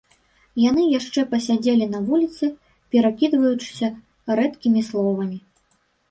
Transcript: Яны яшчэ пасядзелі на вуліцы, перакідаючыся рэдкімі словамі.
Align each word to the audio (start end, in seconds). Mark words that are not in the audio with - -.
Яны 0.69 0.83
яшчэ 0.99 1.23
пасядзелі 1.33 1.85
на 1.91 1.99
вуліцы, 2.07 2.45
перакідаючыся 2.95 3.87
рэдкімі 4.39 4.81
словамі. 4.89 5.37